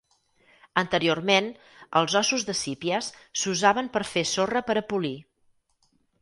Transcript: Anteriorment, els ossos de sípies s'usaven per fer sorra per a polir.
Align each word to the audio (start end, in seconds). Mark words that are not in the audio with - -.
Anteriorment, 0.81 1.49
els 2.01 2.15
ossos 2.21 2.45
de 2.47 2.55
sípies 2.61 3.11
s'usaven 3.43 3.93
per 3.99 4.03
fer 4.15 4.25
sorra 4.31 4.65
per 4.71 4.79
a 4.83 4.85
polir. 4.95 5.15